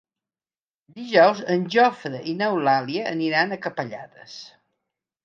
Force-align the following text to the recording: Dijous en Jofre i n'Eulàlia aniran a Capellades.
Dijous 1.01 1.43
en 1.55 1.67
Jofre 1.75 2.21
i 2.31 2.33
n'Eulàlia 2.39 3.05
aniran 3.11 3.55
a 3.55 3.61
Capellades. 3.67 4.35